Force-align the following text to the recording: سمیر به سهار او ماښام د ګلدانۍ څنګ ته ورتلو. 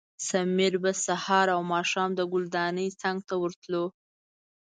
سمیر 0.29 0.73
به 0.83 0.91
سهار 1.05 1.47
او 1.55 1.61
ماښام 1.73 2.09
د 2.15 2.21
ګلدانۍ 2.33 2.87
څنګ 3.01 3.17
ته 3.27 3.33
ورتلو. 3.41 3.85